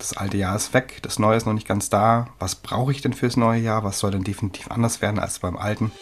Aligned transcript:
das 0.00 0.16
alte 0.16 0.38
Jahr 0.38 0.56
ist 0.56 0.72
weg, 0.72 1.00
das 1.02 1.18
neue 1.18 1.36
ist 1.36 1.46
noch 1.46 1.52
nicht 1.52 1.68
ganz 1.68 1.90
da. 1.90 2.28
Was 2.38 2.54
brauche 2.54 2.90
ich 2.90 3.02
denn 3.02 3.12
fürs 3.12 3.36
neue 3.36 3.60
Jahr? 3.60 3.84
Was 3.84 3.98
soll 3.98 4.10
denn 4.10 4.24
definitiv 4.24 4.70
anders 4.70 5.02
werden 5.02 5.18
als 5.18 5.38
beim 5.38 5.56
alten? 5.56 5.92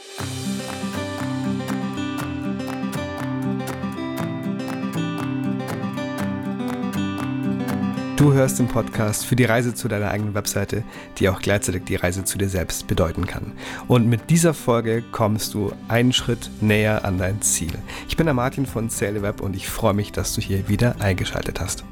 Du 8.16 8.32
hörst 8.32 8.58
den 8.58 8.66
Podcast 8.66 9.26
für 9.26 9.37
die 9.37 9.45
Reise 9.45 9.74
zu 9.74 9.87
deiner 9.87 10.11
eigenen 10.11 10.35
Webseite, 10.35 10.83
die 11.19 11.29
auch 11.29 11.41
gleichzeitig 11.41 11.85
die 11.85 11.95
Reise 11.95 12.25
zu 12.25 12.37
dir 12.37 12.49
selbst 12.49 12.89
bedeuten 12.89 13.27
kann. 13.27 13.53
Und 13.87 14.09
mit 14.09 14.29
dieser 14.29 14.55
Folge 14.55 15.03
kommst 15.12 15.55
du 15.55 15.73
einen 15.87 16.12
Schritt 16.12 16.51
näher 16.61 17.05
an 17.05 17.19
dein 17.19 17.43
Ziel. 17.43 17.79
Ich 18.09 18.17
bin 18.17 18.27
der 18.27 18.35
Martin 18.35 18.67
von 18.67 18.91
Web 18.91 19.41
und 19.41 19.55
ich 19.55 19.69
freue 19.69 19.95
mich, 19.95 20.11
dass 20.11 20.35
du 20.35 20.41
hier 20.41 20.69
wieder 20.69 21.01
eingeschaltet 21.01 21.61
hast. 21.61 21.85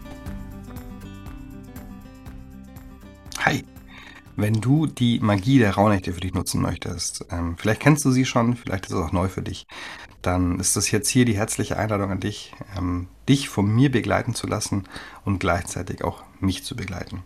Hi! 3.46 3.62
Wenn 4.34 4.60
du 4.60 4.86
die 4.86 5.20
Magie 5.20 5.60
der 5.60 5.76
Rauhnächte 5.76 6.12
für 6.12 6.20
dich 6.20 6.34
nutzen 6.34 6.60
möchtest, 6.60 7.26
ähm, 7.30 7.54
vielleicht 7.56 7.80
kennst 7.80 8.04
du 8.04 8.10
sie 8.10 8.24
schon, 8.24 8.56
vielleicht 8.56 8.86
ist 8.86 8.92
es 8.92 8.98
auch 8.98 9.12
neu 9.12 9.28
für 9.28 9.40
dich, 9.40 9.68
dann 10.20 10.58
ist 10.58 10.74
das 10.74 10.90
jetzt 10.90 11.08
hier 11.08 11.24
die 11.24 11.36
herzliche 11.36 11.76
Einladung 11.76 12.10
an 12.10 12.18
dich, 12.18 12.56
ähm, 12.76 13.06
dich 13.28 13.48
von 13.48 13.72
mir 13.72 13.92
begleiten 13.92 14.34
zu 14.34 14.48
lassen 14.48 14.82
und 15.24 15.38
gleichzeitig 15.38 16.02
auch 16.02 16.24
mich 16.40 16.64
zu 16.64 16.74
begleiten. 16.74 17.22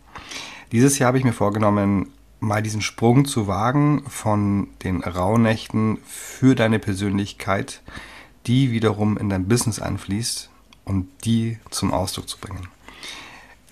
Dieses 0.71 0.99
Jahr 0.99 1.07
habe 1.07 1.17
ich 1.17 1.23
mir 1.23 1.33
vorgenommen, 1.33 2.09
mal 2.39 2.61
diesen 2.61 2.81
Sprung 2.81 3.25
zu 3.25 3.47
wagen 3.47 4.03
von 4.07 4.67
den 4.83 5.01
Rauhnächten 5.01 5.97
für 6.05 6.53
deine 6.53 6.77
Persönlichkeit, 6.77 7.81
die 8.45 8.71
wiederum 8.71 9.17
in 9.17 9.27
dein 9.27 9.47
Business 9.47 9.79
einfließt 9.79 10.51
und 10.85 11.07
die 11.25 11.57
zum 11.71 11.91
Ausdruck 11.91 12.29
zu 12.29 12.37
bringen. 12.37 12.67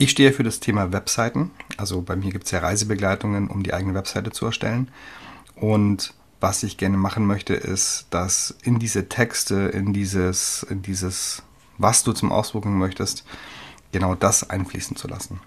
Ich 0.02 0.12
stehe 0.12 0.31
für 0.31 0.44
das 0.44 0.62
Thema 0.62 0.94
Webseiten. 0.94 1.52
Also 1.76 2.02
bei 2.02 2.16
mir 2.16 2.31
gibt 2.31 2.45
es 2.45 2.52
ja 2.52 2.59
Reisebegleitungen, 2.59 3.49
um 3.49 3.63
die 3.63 3.73
eigene 3.73 3.94
Webseite 3.94 4.31
zu 4.31 4.45
erstellen. 4.45 4.89
Und 5.55 6.14
was 6.39 6.64
ich 6.64 6.78
gerne 6.78 6.95
machen 6.95 7.25
möchte, 7.25 7.53
ist, 7.53 8.08
dass 8.09 8.55
in 8.64 8.80
diese 8.80 9.09
Texte, 9.09 9.55
in 9.55 9.92
dieses, 9.92 10.64
in 10.64 10.81
dieses, 10.81 11.44
was 11.77 12.05
du 12.05 12.14
zum 12.14 12.31
Ausdruck 12.31 12.64
bringen 12.64 12.77
möchtest, 12.77 13.25
genau 13.92 14.16
das 14.16 14.50
einfließen 14.50 14.95
zu 14.95 15.09
lassen. 15.09 15.42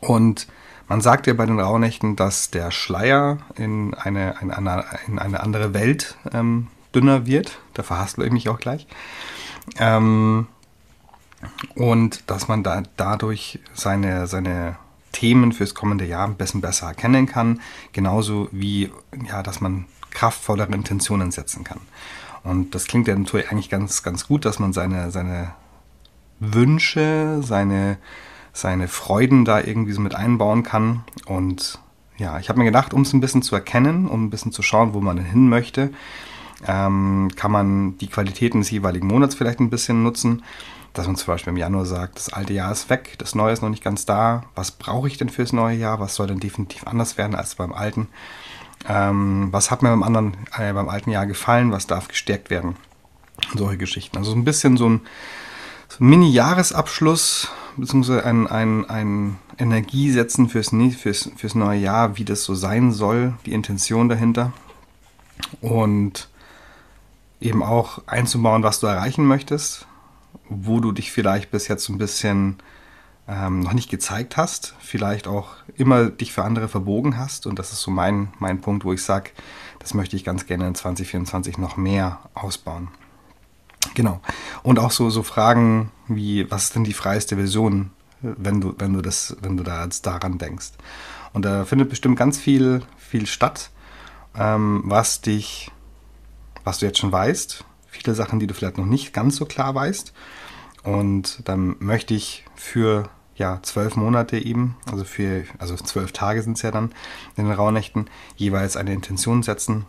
Und 0.00 0.46
man 0.86 1.00
sagt 1.00 1.26
ja 1.26 1.34
bei 1.34 1.44
den 1.44 1.58
Rauhnächten, 1.58 2.14
dass 2.14 2.52
der 2.52 2.70
Schleier 2.70 3.38
in 3.56 3.94
eine, 3.94 4.38
eine, 4.38 4.84
in 5.08 5.18
eine 5.18 5.40
andere 5.40 5.74
Welt 5.74 6.16
ähm, 6.32 6.68
dünner 6.94 7.26
wird. 7.26 7.58
Da 7.74 7.82
verhaspel 7.82 8.26
ich 8.26 8.32
mich 8.32 8.48
auch 8.48 8.60
gleich. 8.60 8.86
Ähm, 9.80 10.46
und 11.74 12.30
dass 12.30 12.48
man 12.48 12.62
da 12.62 12.82
dadurch 12.96 13.60
seine, 13.74 14.26
seine 14.26 14.76
Themen 15.12 15.52
fürs 15.52 15.74
kommende 15.74 16.04
Jahr 16.04 16.26
ein 16.26 16.36
bisschen 16.36 16.60
besser 16.60 16.88
erkennen 16.88 17.26
kann, 17.26 17.60
genauso 17.92 18.48
wie 18.52 18.90
ja, 19.28 19.42
dass 19.42 19.60
man 19.60 19.86
kraftvollere 20.10 20.72
Intentionen 20.72 21.30
setzen 21.30 21.64
kann. 21.64 21.80
Und 22.42 22.74
das 22.74 22.86
klingt 22.86 23.08
ja 23.08 23.16
natürlich 23.16 23.50
eigentlich 23.50 23.70
ganz, 23.70 24.02
ganz 24.02 24.28
gut, 24.28 24.44
dass 24.44 24.58
man 24.58 24.72
seine, 24.72 25.10
seine 25.10 25.52
Wünsche, 26.38 27.40
seine, 27.42 27.98
seine 28.52 28.88
Freuden 28.88 29.44
da 29.44 29.60
irgendwie 29.60 29.92
so 29.92 30.00
mit 30.00 30.14
einbauen 30.14 30.62
kann. 30.62 31.02
Und 31.26 31.80
ja, 32.18 32.38
ich 32.38 32.48
habe 32.48 32.58
mir 32.58 32.64
gedacht, 32.64 32.94
um 32.94 33.02
es 33.02 33.12
ein 33.12 33.20
bisschen 33.20 33.42
zu 33.42 33.54
erkennen, 33.54 34.06
um 34.06 34.24
ein 34.24 34.30
bisschen 34.30 34.52
zu 34.52 34.62
schauen, 34.62 34.94
wo 34.94 35.00
man 35.00 35.18
hin 35.18 35.48
möchte, 35.48 35.92
ähm, 36.66 37.30
kann 37.36 37.50
man 37.50 37.98
die 37.98 38.06
Qualitäten 38.06 38.60
des 38.60 38.70
jeweiligen 38.70 39.08
Monats 39.08 39.34
vielleicht 39.34 39.60
ein 39.60 39.70
bisschen 39.70 40.02
nutzen 40.02 40.42
dass 40.98 41.06
man 41.06 41.16
zum 41.16 41.26
Beispiel 41.26 41.52
im 41.52 41.58
Januar 41.58 41.84
sagt, 41.84 42.18
das 42.18 42.32
alte 42.32 42.54
Jahr 42.54 42.72
ist 42.72 42.88
weg, 42.88 43.16
das 43.18 43.34
neue 43.34 43.52
ist 43.52 43.62
noch 43.62 43.68
nicht 43.68 43.84
ganz 43.84 44.06
da. 44.06 44.44
Was 44.54 44.70
brauche 44.70 45.08
ich 45.08 45.18
denn 45.18 45.28
fürs 45.28 45.52
neue 45.52 45.76
Jahr? 45.76 46.00
Was 46.00 46.14
soll 46.14 46.26
denn 46.26 46.40
definitiv 46.40 46.86
anders 46.86 47.18
werden 47.18 47.34
als 47.34 47.56
beim 47.56 47.72
alten? 47.72 48.08
Ähm, 48.88 49.48
was 49.52 49.70
hat 49.70 49.82
mir 49.82 49.90
beim 49.90 50.02
anderen, 50.02 50.36
äh, 50.56 50.72
beim 50.72 50.88
alten 50.88 51.10
Jahr 51.10 51.26
gefallen? 51.26 51.72
Was 51.72 51.86
darf 51.86 52.08
gestärkt 52.08 52.50
werden? 52.50 52.76
Und 53.52 53.58
solche 53.58 53.76
Geschichten. 53.76 54.16
Also 54.16 54.30
so 54.30 54.36
ein 54.36 54.44
bisschen 54.44 54.76
so 54.76 54.88
ein, 54.88 55.00
so 55.88 56.02
ein 56.02 56.08
Mini-Jahresabschluss, 56.08 57.50
beziehungsweise 57.76 58.24
ein, 58.24 58.46
ein, 58.46 58.88
ein 58.88 59.38
Energiesetzen 59.58 60.48
fürs, 60.48 60.70
fürs, 60.98 61.30
fürs 61.36 61.54
neue 61.54 61.78
Jahr, 61.78 62.16
wie 62.16 62.24
das 62.24 62.44
so 62.44 62.54
sein 62.54 62.92
soll, 62.92 63.34
die 63.44 63.52
Intention 63.52 64.08
dahinter. 64.08 64.52
Und 65.60 66.28
eben 67.40 67.62
auch 67.62 68.00
einzubauen, 68.06 68.62
was 68.62 68.80
du 68.80 68.86
erreichen 68.86 69.26
möchtest 69.26 69.86
wo 70.48 70.80
du 70.80 70.92
dich 70.92 71.12
vielleicht 71.12 71.50
bis 71.50 71.68
jetzt 71.68 71.88
ein 71.88 71.98
bisschen 71.98 72.56
ähm, 73.28 73.60
noch 73.60 73.72
nicht 73.72 73.90
gezeigt 73.90 74.36
hast, 74.36 74.74
vielleicht 74.78 75.26
auch 75.26 75.56
immer 75.76 76.10
dich 76.10 76.32
für 76.32 76.44
andere 76.44 76.68
verbogen 76.68 77.18
hast. 77.18 77.46
Und 77.46 77.58
das 77.58 77.72
ist 77.72 77.82
so 77.82 77.90
mein, 77.90 78.28
mein 78.38 78.60
Punkt, 78.60 78.84
wo 78.84 78.92
ich 78.92 79.02
sage, 79.02 79.30
das 79.78 79.94
möchte 79.94 80.16
ich 80.16 80.24
ganz 80.24 80.46
gerne 80.46 80.66
in 80.68 80.74
2024 80.74 81.58
noch 81.58 81.76
mehr 81.76 82.20
ausbauen. 82.34 82.88
Genau. 83.94 84.20
Und 84.62 84.78
auch 84.78 84.90
so, 84.90 85.10
so 85.10 85.22
Fragen 85.22 85.90
wie, 86.08 86.50
was 86.50 86.64
ist 86.64 86.74
denn 86.74 86.84
die 86.84 86.92
freieste 86.92 87.36
Version, 87.36 87.90
wenn 88.20 88.60
du, 88.60 88.74
wenn 88.78 88.92
du, 88.92 89.02
das, 89.02 89.36
wenn 89.40 89.56
du 89.56 89.62
da 89.64 89.84
jetzt 89.84 90.06
daran 90.06 90.38
denkst. 90.38 90.72
Und 91.32 91.44
da 91.44 91.64
findet 91.64 91.90
bestimmt 91.90 92.18
ganz 92.18 92.38
viel, 92.38 92.82
viel 92.96 93.26
statt, 93.26 93.70
ähm, 94.36 94.82
was 94.84 95.20
dich, 95.20 95.70
was 96.64 96.78
du 96.78 96.86
jetzt 96.86 96.98
schon 96.98 97.12
weißt, 97.12 97.64
viele 97.86 98.14
Sachen, 98.14 98.38
die 98.38 98.46
du 98.46 98.54
vielleicht 98.54 98.78
noch 98.78 98.86
nicht 98.86 99.12
ganz 99.12 99.36
so 99.36 99.44
klar 99.44 99.74
weißt. 99.74 100.12
Und 100.82 101.40
dann 101.48 101.76
möchte 101.80 102.14
ich 102.14 102.44
für 102.54 103.08
ja, 103.36 103.60
zwölf 103.62 103.96
Monate 103.96 104.38
eben, 104.38 104.76
also 104.90 105.04
für, 105.04 105.44
also 105.58 105.76
zwölf 105.76 106.12
Tage 106.12 106.42
sind 106.42 106.56
es 106.56 106.62
ja 106.62 106.70
dann 106.70 106.92
in 107.36 107.44
den 107.44 107.52
Rauhnächten, 107.52 108.08
jeweils 108.36 108.76
eine 108.76 108.92
Intention 108.92 109.42
setzen 109.42 109.84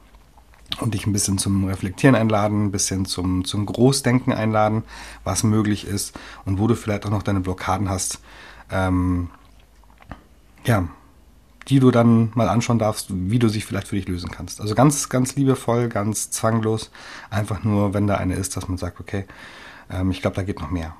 und 0.81 0.93
dich 0.93 1.07
ein 1.07 1.13
bisschen 1.13 1.37
zum 1.37 1.63
Reflektieren 1.65 2.15
einladen, 2.15 2.65
ein 2.65 2.71
bisschen 2.71 3.05
zum, 3.05 3.45
zum 3.45 3.65
Großdenken 3.65 4.33
einladen, 4.33 4.83
was 5.23 5.43
möglich 5.43 5.87
ist 5.87 6.17
und 6.45 6.59
wo 6.59 6.67
du 6.67 6.75
vielleicht 6.75 7.05
auch 7.05 7.09
noch 7.09 7.23
deine 7.23 7.39
Blockaden 7.39 7.89
hast. 7.89 8.19
Ähm, 8.69 9.29
ja, 10.65 10.89
die 11.67 11.79
du 11.79 11.91
dann 11.91 12.31
mal 12.33 12.47
anschauen 12.47 12.79
darfst, 12.79 13.07
wie 13.09 13.39
du 13.39 13.50
sie 13.50 13.61
vielleicht 13.61 13.88
für 13.88 13.95
dich 13.95 14.07
lösen 14.07 14.31
kannst. 14.31 14.61
Also 14.61 14.75
ganz, 14.75 15.09
ganz 15.09 15.35
liebevoll, 15.35 15.89
ganz 15.89 16.31
zwanglos, 16.31 16.91
einfach 17.29 17.63
nur, 17.63 17.94
wenn 17.94 18.07
da 18.07 18.16
eine 18.16 18.35
ist, 18.35 18.55
dass 18.55 18.67
man 18.67 18.78
sagt, 18.78 19.00
okay, 19.00 19.25
ähm, 19.89 20.11
ich 20.11 20.22
glaube, 20.22 20.35
da 20.35 20.44
geht 20.44 20.61
noch 20.61 20.72
mehr. 20.72 20.95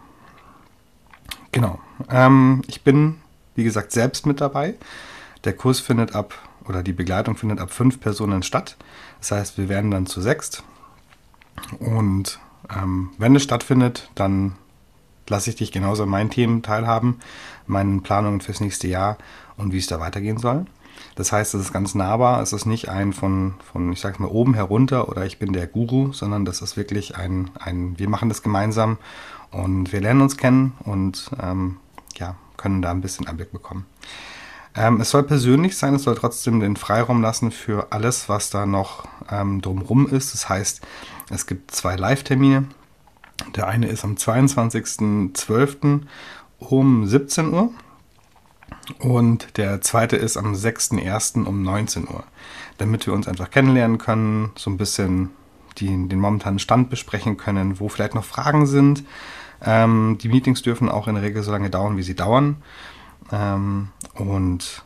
Genau. 1.52 1.80
Ähm, 2.10 2.62
ich 2.68 2.84
bin, 2.84 3.16
wie 3.56 3.64
gesagt, 3.64 3.92
selbst 3.92 4.26
mit 4.26 4.42
dabei. 4.42 4.76
Der 5.44 5.54
Kurs 5.54 5.80
findet 5.80 6.14
ab, 6.14 6.34
oder 6.68 6.84
die 6.84 6.94
Begleitung 6.94 7.38
findet 7.38 7.60
ab 7.60 7.72
fünf 7.72 8.00
Personen 8.00 8.44
statt. 8.44 8.76
Das 9.20 9.32
heißt, 9.32 9.58
wir 9.58 9.70
werden 9.70 9.92
dann 9.92 10.06
zu 10.06 10.22
sechst. 10.22 10.64
Und 11.80 12.40
ähm, 12.76 13.12
wenn 13.18 13.36
es 13.36 13.44
stattfindet, 13.44 14.10
dann 14.16 14.56
lasse 15.30 15.50
ich 15.50 15.56
dich 15.56 15.72
genauso 15.72 16.04
an 16.04 16.10
meinen 16.10 16.30
Themen 16.30 16.64
teilhaben, 16.64 17.20
meinen 17.66 18.04
Planungen 18.04 18.42
fürs 18.42 18.60
nächste 18.60 18.88
Jahr 18.88 19.18
und 19.58 19.74
wie 19.74 19.78
es 19.78 19.88
da 19.88 20.00
weitergehen 20.00 20.38
soll. 20.38 20.66
Das 21.16 21.32
heißt, 21.32 21.54
es 21.54 21.62
ist 21.62 21.74
ganz 21.74 21.96
nahbar, 21.96 22.42
es 22.42 22.54
ist 22.54 22.66
nicht 22.66 22.90
ein 22.90 23.14
von, 23.14 23.56
von 23.72 23.92
ich 23.92 24.00
sage 24.00 24.22
mal, 24.22 24.30
oben 24.30 24.54
herunter 24.54 25.10
oder 25.10 25.26
ich 25.26 25.40
bin 25.40 25.54
der 25.54 25.68
Guru, 25.68 26.12
sondern 26.14 26.46
das 26.46 26.62
ist 26.62 26.78
wirklich 26.78 27.18
ein, 27.18 27.52
ein 27.60 27.98
wir 28.00 28.10
machen 28.10 28.30
das 28.30 28.42
gemeinsam 28.42 28.98
und 29.52 29.92
wir 29.92 30.02
lernen 30.02 30.22
uns 30.22 30.38
kennen 30.38 30.74
und 30.84 31.32
ähm, 31.42 31.78
ja, 32.16 32.36
können 32.58 32.82
da 32.82 32.92
ein 32.92 33.02
bisschen 33.02 33.28
Einblick 33.28 33.52
bekommen. 33.52 33.86
Ähm, 34.76 35.02
es 35.02 35.10
soll 35.10 35.24
persönlich 35.24 35.76
sein, 35.76 35.96
es 35.96 36.04
soll 36.04 36.16
trotzdem 36.16 36.60
den 36.60 36.76
Freiraum 36.76 37.22
lassen 37.22 37.52
für 37.52 37.88
alles, 37.92 38.30
was 38.30 38.52
da 38.52 38.66
noch 38.66 39.08
ähm, 39.32 39.62
drumrum 39.62 40.08
ist. 40.08 40.34
Das 40.34 40.50
heißt, 40.50 40.82
es 41.32 41.48
gibt 41.48 41.72
zwei 41.72 41.96
Live-Termine. 41.96 42.66
Der 43.56 43.68
eine 43.68 43.88
ist 43.88 44.04
am 44.04 44.16
22.12. 44.16 46.02
um 46.60 47.08
17 47.08 47.54
Uhr 47.54 47.72
und 49.00 49.58
der 49.58 49.82
zweite 49.82 50.16
ist 50.16 50.38
am 50.38 50.54
6.1. 50.54 51.46
um 51.46 51.62
19 51.62 52.08
Uhr, 52.08 52.24
damit 52.78 53.06
wir 53.06 53.14
uns 53.14 53.28
einfach 53.28 53.50
kennenlernen 53.50 53.98
können, 53.98 54.52
so 54.56 54.70
ein 54.70 54.78
bisschen 54.78 55.32
die, 55.78 55.88
den 55.88 56.20
momentanen 56.20 56.60
Stand 56.60 56.90
besprechen 56.90 57.38
können, 57.38 57.80
wo 57.80 57.90
vielleicht 57.90 58.16
noch 58.16 58.24
Fragen 58.24 58.66
sind. 58.66 59.04
Ähm, 59.62 60.18
die 60.22 60.30
Meetings 60.30 60.62
dürfen 60.62 60.90
auch 60.90 61.08
in 61.08 61.16
der 61.16 61.24
Regel 61.24 61.44
so 61.44 61.52
lange 61.52 61.70
dauern, 61.70 61.98
wie 61.98 62.04
sie 62.04 62.16
dauern. 62.16 62.58
Ähm, 63.32 63.90
und 64.16 64.84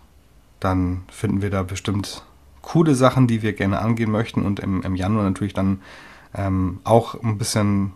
dann 0.59 1.03
finden 1.11 1.41
wir 1.41 1.49
da 1.49 1.63
bestimmt 1.63 2.25
coole 2.61 2.95
Sachen, 2.95 3.27
die 3.27 3.41
wir 3.41 3.53
gerne 3.53 3.79
angehen 3.79 4.11
möchten 4.11 4.43
und 4.43 4.59
im, 4.59 4.81
im 4.83 4.95
Januar 4.95 5.23
natürlich 5.23 5.53
dann 5.53 5.81
ähm, 6.33 6.79
auch 6.83 7.21
ein 7.21 7.37
bisschen, 7.37 7.93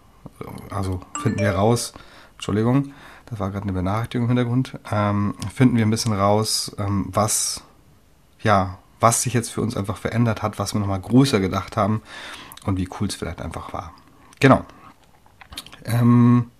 also 0.69 1.01
finden 1.21 1.39
wir 1.39 1.55
raus, 1.55 1.93
Entschuldigung, 2.33 2.93
da 3.27 3.39
war 3.39 3.51
gerade 3.51 3.63
eine 3.63 3.73
Benachrichtigung 3.73 4.25
im 4.25 4.29
Hintergrund, 4.29 4.79
ähm, 4.91 5.35
finden 5.53 5.77
wir 5.77 5.85
ein 5.85 5.89
bisschen 5.89 6.13
raus, 6.13 6.75
ähm, 6.77 7.07
was, 7.09 7.63
ja, 8.41 8.77
was 8.99 9.21
sich 9.21 9.33
jetzt 9.33 9.49
für 9.49 9.61
uns 9.61 9.75
einfach 9.75 9.97
verändert 9.97 10.43
hat, 10.43 10.59
was 10.59 10.73
wir 10.73 10.79
nochmal 10.79 11.01
größer 11.01 11.39
gedacht 11.39 11.77
haben 11.77 12.01
und 12.65 12.77
wie 12.77 12.89
cool 12.99 13.07
es 13.07 13.15
vielleicht 13.15 13.41
einfach 13.41 13.73
war. 13.73 13.93
Genau. 14.39 14.65
Ähm, 15.85 16.51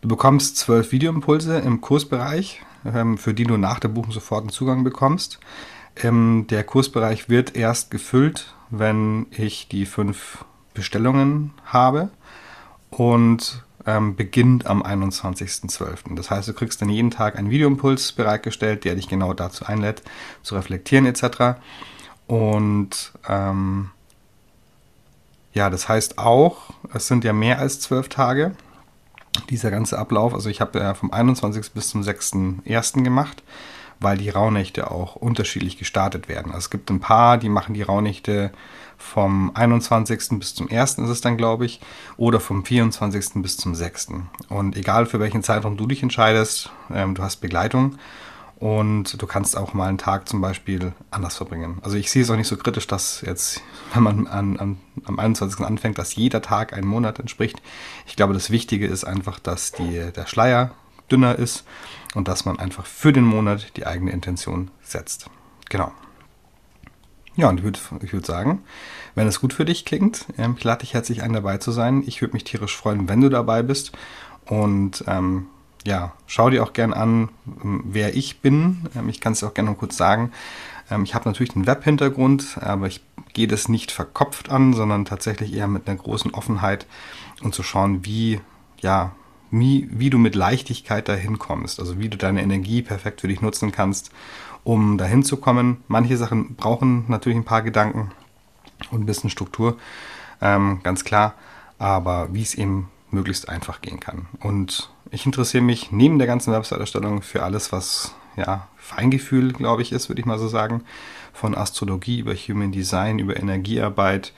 du 0.00 0.08
bekommst 0.08 0.56
zwölf 0.56 0.92
Videoimpulse 0.92 1.58
im 1.58 1.80
Kursbereich. 1.80 2.62
ähm, 2.84 3.18
für 3.18 3.34
die 3.34 3.44
du 3.44 3.56
nach 3.56 3.78
der 3.78 3.88
Buchung 3.88 4.12
sofort 4.12 4.42
einen 4.42 4.50
Zugang 4.50 4.84
bekommst. 4.84 5.38
Ähm, 5.96 6.46
der 6.48 6.64
Kursbereich 6.64 7.28
wird 7.28 7.54
erst 7.54 7.90
gefüllt, 7.90 8.54
wenn 8.70 9.26
ich 9.30 9.68
die 9.68 9.86
fünf 9.86 10.44
Bestellungen 10.74 11.52
habe 11.64 12.10
und 12.92 13.64
ähm, 13.86 14.14
beginnt 14.14 14.66
am 14.66 14.82
21.12. 14.82 16.14
Das 16.14 16.30
heißt, 16.30 16.48
du 16.48 16.52
kriegst 16.52 16.80
dann 16.80 16.88
jeden 16.88 17.10
Tag 17.10 17.36
einen 17.36 17.50
Videoimpuls 17.50 18.12
bereitgestellt, 18.12 18.84
der 18.84 18.94
dich 18.94 19.08
genau 19.08 19.32
dazu 19.32 19.66
einlädt, 19.66 20.02
zu 20.42 20.54
reflektieren 20.54 21.06
etc. 21.06 21.58
Und 22.26 23.12
ähm, 23.28 23.90
ja, 25.52 25.68
das 25.68 25.88
heißt 25.88 26.18
auch, 26.18 26.70
es 26.94 27.08
sind 27.08 27.24
ja 27.24 27.32
mehr 27.32 27.58
als 27.58 27.80
zwölf 27.80 28.08
Tage, 28.08 28.52
dieser 29.50 29.70
ganze 29.70 29.98
Ablauf. 29.98 30.34
Also 30.34 30.48
ich 30.48 30.60
habe 30.60 30.78
ja 30.78 30.94
vom 30.94 31.10
21. 31.10 31.72
bis 31.72 31.88
zum 31.88 32.02
6.1. 32.02 33.02
gemacht, 33.02 33.42
weil 34.02 34.18
die 34.18 34.30
Rauhnächte 34.30 34.90
auch 34.90 35.16
unterschiedlich 35.16 35.78
gestartet 35.78 36.28
werden. 36.28 36.52
Also 36.52 36.58
es 36.58 36.70
gibt 36.70 36.90
ein 36.90 37.00
paar, 37.00 37.38
die 37.38 37.48
machen 37.48 37.74
die 37.74 37.82
Rauhnächte 37.82 38.52
vom 38.98 39.50
21. 39.54 40.38
bis 40.38 40.54
zum 40.54 40.70
1. 40.70 40.98
ist 40.98 41.08
es 41.08 41.20
dann, 41.20 41.36
glaube 41.36 41.66
ich, 41.66 41.80
oder 42.16 42.40
vom 42.40 42.64
24. 42.64 43.42
bis 43.42 43.56
zum 43.56 43.74
6. 43.74 44.08
Und 44.48 44.76
egal 44.76 45.06
für 45.06 45.20
welchen 45.20 45.42
Zeitraum 45.42 45.76
du 45.76 45.86
dich 45.86 46.02
entscheidest, 46.02 46.70
ähm, 46.92 47.14
du 47.14 47.22
hast 47.22 47.36
Begleitung 47.36 47.98
und 48.62 49.20
du 49.20 49.26
kannst 49.26 49.56
auch 49.56 49.74
mal 49.74 49.88
einen 49.88 49.98
Tag 49.98 50.28
zum 50.28 50.40
Beispiel 50.40 50.92
anders 51.10 51.36
verbringen. 51.36 51.78
Also 51.82 51.96
ich 51.96 52.12
sehe 52.12 52.22
es 52.22 52.30
auch 52.30 52.36
nicht 52.36 52.46
so 52.46 52.56
kritisch, 52.56 52.86
dass 52.86 53.20
jetzt, 53.22 53.60
wenn 53.92 54.04
man 54.04 54.28
an, 54.28 54.56
an, 54.56 54.78
am 55.04 55.18
21. 55.18 55.66
anfängt, 55.66 55.98
dass 55.98 56.14
jeder 56.14 56.40
Tag 56.42 56.72
einen 56.72 56.86
Monat 56.86 57.18
entspricht. 57.18 57.60
Ich 58.06 58.14
glaube, 58.14 58.34
das 58.34 58.50
Wichtige 58.50 58.86
ist 58.86 59.02
einfach, 59.02 59.40
dass 59.40 59.72
die, 59.72 60.12
der 60.14 60.26
Schleier 60.26 60.70
dünner 61.10 61.38
ist 61.38 61.64
und 62.14 62.28
dass 62.28 62.44
man 62.44 62.58
einfach 62.58 62.86
für 62.86 63.12
den 63.12 63.24
Monat 63.24 63.76
die 63.76 63.86
eigene 63.86 64.12
Intention 64.12 64.70
setzt. 64.82 65.28
Genau. 65.68 65.92
Ja, 67.34 67.48
und 67.48 67.58
ich 67.58 67.64
würde 67.64 67.80
würd 68.12 68.26
sagen, 68.26 68.62
wenn 69.14 69.26
es 69.26 69.40
gut 69.40 69.54
für 69.54 69.64
dich 69.64 69.84
klingt, 69.84 70.26
ähm, 70.36 70.54
ich 70.58 70.64
lade 70.64 70.80
dich 70.80 70.92
herzlich 70.92 71.22
ein, 71.22 71.32
dabei 71.32 71.58
zu 71.58 71.72
sein. 71.72 72.02
Ich 72.06 72.20
würde 72.20 72.34
mich 72.34 72.44
tierisch 72.44 72.76
freuen, 72.76 73.08
wenn 73.08 73.22
du 73.22 73.30
dabei 73.30 73.62
bist. 73.62 73.92
Und 74.44 75.04
ähm, 75.06 75.46
ja, 75.86 76.12
schau 76.26 76.50
dir 76.50 76.62
auch 76.62 76.74
gern 76.74 76.92
an, 76.92 77.30
ähm, 77.64 77.84
wer 77.86 78.14
ich 78.14 78.40
bin. 78.40 78.88
Ähm, 78.94 79.08
ich 79.08 79.20
kann 79.20 79.32
es 79.32 79.42
auch 79.42 79.54
gerne 79.54 79.70
noch 79.70 79.78
kurz 79.78 79.96
sagen. 79.96 80.32
Ähm, 80.90 81.04
ich 81.04 81.14
habe 81.14 81.28
natürlich 81.28 81.56
einen 81.56 81.66
Web-Hintergrund, 81.66 82.58
aber 82.60 82.86
ich 82.86 83.02
gehe 83.32 83.48
das 83.48 83.68
nicht 83.68 83.92
verkopft 83.92 84.50
an, 84.50 84.74
sondern 84.74 85.06
tatsächlich 85.06 85.54
eher 85.54 85.68
mit 85.68 85.88
einer 85.88 85.98
großen 85.98 86.34
Offenheit 86.34 86.86
und 87.42 87.54
zu 87.54 87.62
schauen, 87.62 88.04
wie, 88.04 88.40
ja, 88.80 89.12
wie, 89.52 89.86
wie 89.90 90.10
du 90.10 90.18
mit 90.18 90.34
Leichtigkeit 90.34 91.08
dahin 91.08 91.38
kommst. 91.38 91.78
Also 91.78 92.00
wie 92.00 92.08
du 92.08 92.16
deine 92.16 92.42
Energie 92.42 92.82
perfekt 92.82 93.20
für 93.20 93.28
dich 93.28 93.42
nutzen 93.42 93.70
kannst, 93.70 94.10
um 94.64 94.98
dahin 94.98 95.22
zu 95.22 95.36
kommen. 95.36 95.84
Manche 95.86 96.16
Sachen 96.16 96.56
brauchen 96.56 97.04
natürlich 97.08 97.38
ein 97.38 97.44
paar 97.44 97.62
Gedanken 97.62 98.10
und 98.90 99.02
ein 99.02 99.06
bisschen 99.06 99.30
Struktur, 99.30 99.76
ähm, 100.40 100.80
ganz 100.82 101.04
klar. 101.04 101.34
Aber 101.78 102.32
wie 102.32 102.42
es 102.42 102.54
eben 102.54 102.88
möglichst 103.10 103.48
einfach 103.48 103.82
gehen 103.82 104.00
kann. 104.00 104.26
Und 104.40 104.90
ich 105.10 105.26
interessiere 105.26 105.62
mich 105.62 105.92
neben 105.92 106.18
der 106.18 106.26
ganzen 106.26 106.52
Website-Erstellung 106.52 107.20
für 107.20 107.42
alles, 107.42 107.72
was 107.72 108.14
ja, 108.36 108.68
Feingefühl, 108.76 109.52
glaube 109.52 109.82
ich, 109.82 109.92
ist, 109.92 110.08
würde 110.08 110.20
ich 110.20 110.26
mal 110.26 110.38
so 110.38 110.48
sagen. 110.48 110.82
Von 111.34 111.54
Astrologie 111.54 112.20
über 112.20 112.34
Human 112.34 112.72
Design, 112.72 113.18
über 113.18 113.36
Energiearbeit. 113.36 114.32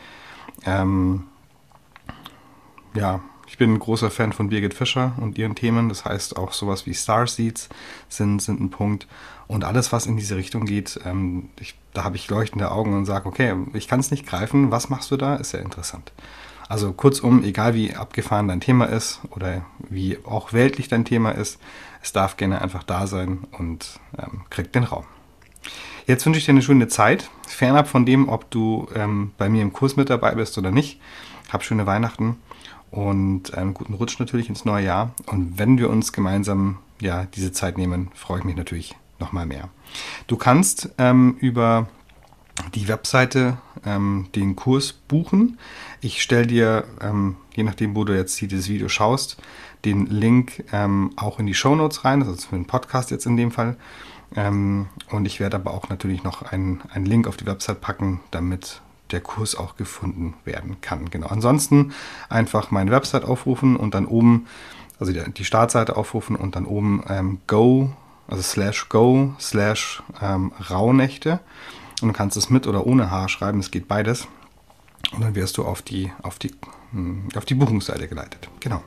Ähm, 0.64 1.24
ja, 2.94 3.20
ich 3.46 3.58
bin 3.58 3.74
ein 3.74 3.78
großer 3.78 4.10
Fan 4.10 4.32
von 4.32 4.48
Birgit 4.48 4.74
Fischer 4.74 5.12
und 5.20 5.38
ihren 5.38 5.54
Themen. 5.54 5.88
Das 5.88 6.04
heißt, 6.04 6.36
auch 6.36 6.52
sowas 6.52 6.86
wie 6.86 6.94
Starseeds 6.94 7.68
sind, 8.08 8.40
sind 8.40 8.60
ein 8.60 8.70
Punkt. 8.70 9.06
Und 9.46 9.64
alles, 9.64 9.92
was 9.92 10.06
in 10.06 10.16
diese 10.16 10.36
Richtung 10.36 10.64
geht, 10.64 10.98
ähm, 11.04 11.50
ich, 11.60 11.74
da 11.92 12.04
habe 12.04 12.16
ich 12.16 12.28
leuchtende 12.28 12.70
Augen 12.70 12.94
und 12.94 13.04
sage, 13.04 13.26
okay, 13.26 13.54
ich 13.74 13.88
kann 13.88 14.00
es 14.00 14.10
nicht 14.10 14.26
greifen. 14.26 14.70
Was 14.70 14.88
machst 14.88 15.10
du 15.10 15.16
da? 15.16 15.36
Ist 15.36 15.50
sehr 15.50 15.62
interessant. 15.62 16.12
Also 16.68 16.92
kurzum, 16.92 17.44
egal 17.44 17.74
wie 17.74 17.94
abgefahren 17.94 18.48
dein 18.48 18.60
Thema 18.60 18.86
ist 18.86 19.20
oder 19.30 19.66
wie 19.90 20.18
auch 20.24 20.52
weltlich 20.52 20.88
dein 20.88 21.04
Thema 21.04 21.32
ist, 21.32 21.60
es 22.02 22.12
darf 22.12 22.36
gerne 22.36 22.62
einfach 22.62 22.82
da 22.82 23.06
sein 23.06 23.44
und 23.52 24.00
ähm, 24.18 24.42
kriegt 24.48 24.74
den 24.74 24.84
Raum. 24.84 25.04
Jetzt 26.06 26.24
wünsche 26.26 26.38
ich 26.38 26.44
dir 26.44 26.52
eine 26.52 26.62
schöne 26.62 26.88
Zeit, 26.88 27.30
fernab 27.46 27.88
von 27.88 28.04
dem, 28.04 28.28
ob 28.28 28.50
du 28.50 28.88
ähm, 28.94 29.32
bei 29.38 29.48
mir 29.48 29.62
im 29.62 29.72
Kurs 29.72 29.96
mit 29.96 30.10
dabei 30.10 30.34
bist 30.34 30.56
oder 30.58 30.70
nicht. 30.70 31.00
Hab 31.50 31.62
schöne 31.62 31.86
Weihnachten 31.86 32.36
und 32.90 33.54
einen 33.54 33.74
guten 33.74 33.94
Rutsch 33.94 34.18
natürlich 34.18 34.48
ins 34.48 34.64
neue 34.64 34.84
Jahr. 34.84 35.14
Und 35.26 35.58
wenn 35.58 35.78
wir 35.78 35.90
uns 35.90 36.12
gemeinsam 36.12 36.78
ja, 37.00 37.26
diese 37.34 37.52
Zeit 37.52 37.76
nehmen, 37.78 38.10
freue 38.14 38.38
ich 38.38 38.44
mich 38.44 38.56
natürlich 38.56 38.94
nochmal 39.18 39.46
mehr. 39.46 39.68
Du 40.26 40.36
kannst 40.36 40.90
ähm, 40.98 41.36
über 41.40 41.88
die 42.74 42.88
Webseite 42.88 43.58
ähm, 43.84 44.28
den 44.34 44.56
Kurs 44.56 44.92
buchen. 44.92 45.58
Ich 46.00 46.22
stelle 46.22 46.46
dir, 46.46 46.84
ähm, 47.00 47.36
je 47.54 47.64
nachdem, 47.64 47.94
wo 47.96 48.04
du 48.04 48.16
jetzt 48.16 48.40
dieses 48.40 48.68
Video 48.68 48.88
schaust, 48.88 49.38
den 49.84 50.06
Link 50.06 50.64
ähm, 50.72 51.12
auch 51.16 51.38
in 51.38 51.46
die 51.46 51.54
Show 51.54 51.74
Notes 51.74 52.04
rein, 52.04 52.20
das 52.20 52.28
ist 52.28 52.44
für 52.46 52.56
den 52.56 52.66
Podcast 52.66 53.10
jetzt 53.10 53.26
in 53.26 53.36
dem 53.36 53.50
Fall. 53.50 53.76
Ähm, 54.36 54.86
und 55.10 55.26
ich 55.26 55.40
werde 55.40 55.56
aber 55.56 55.72
auch 55.72 55.88
natürlich 55.88 56.22
noch 56.24 56.42
einen, 56.42 56.82
einen 56.92 57.06
Link 57.06 57.26
auf 57.26 57.36
die 57.36 57.46
Website 57.46 57.80
packen, 57.80 58.20
damit 58.30 58.80
der 59.10 59.20
Kurs 59.20 59.54
auch 59.54 59.76
gefunden 59.76 60.34
werden 60.44 60.80
kann. 60.80 61.10
Genau. 61.10 61.28
Ansonsten 61.28 61.92
einfach 62.28 62.70
meine 62.70 62.90
Website 62.90 63.24
aufrufen 63.24 63.76
und 63.76 63.94
dann 63.94 64.06
oben, 64.06 64.46
also 64.98 65.12
die, 65.12 65.22
die 65.32 65.44
Startseite 65.44 65.96
aufrufen 65.96 66.36
und 66.36 66.56
dann 66.56 66.64
oben 66.64 67.04
ähm, 67.08 67.38
go, 67.46 67.92
also 68.26 68.42
slash 68.42 68.88
go 68.88 69.34
slash 69.38 70.02
ähm, 70.22 70.52
Rauhnächte 70.70 71.40
und 72.02 72.08
du 72.08 72.14
kannst 72.14 72.36
es 72.36 72.50
mit 72.50 72.66
oder 72.66 72.86
ohne 72.86 73.10
H 73.10 73.28
schreiben, 73.28 73.60
es 73.60 73.70
geht 73.70 73.88
beides. 73.88 74.26
Und 75.12 75.22
dann 75.22 75.34
wirst 75.34 75.58
du 75.58 75.64
auf 75.64 75.82
die, 75.82 76.12
auf 76.22 76.38
die, 76.38 76.52
hm, 76.92 77.28
auf 77.36 77.44
die 77.44 77.54
Buchungsseite 77.54 78.08
geleitet. 78.08 78.48
Genau. 78.60 78.82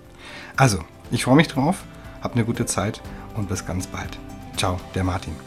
Also, 0.56 0.80
ich 1.12 1.24
freue 1.24 1.36
mich 1.36 1.48
drauf, 1.48 1.84
hab 2.22 2.34
eine 2.34 2.46
gute 2.46 2.66
Zeit 2.66 3.02
und 3.36 3.50
bis 3.50 3.66
ganz 3.66 3.88
bald. 3.88 4.18
Ciao, 4.58 4.80
der 4.96 5.04
Martin. 5.04 5.47